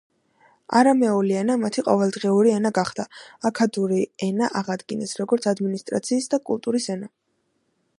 არამეული 0.77 1.35
ენა 1.41 1.57
მათი 1.65 1.83
ყოველდღიური 1.89 2.55
ენა 2.55 2.73
გახდა, 2.79 3.07
აქადური 3.51 4.03
ენა 4.31 4.51
აღადგინეს, 4.63 5.15
როგორც 5.23 5.49
ადმინისტრაციისა 5.57 6.35
და 6.37 6.45
კულტურის 6.51 6.95
ენა. 6.97 7.17